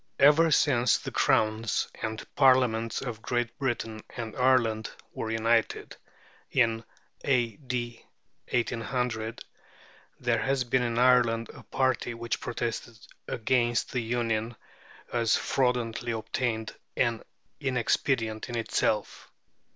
[0.17, 5.95] Ever since the crowns and parliaments of Great Britain and Ireland were united,
[6.49, 6.83] in
[7.23, 8.03] A.D.
[8.51, 9.45] 1800,
[10.19, 14.55] there has been in Ireland a party which protested against that union
[15.13, 17.23] as fraudulently obtained and
[17.59, 19.29] inexpedient in itself.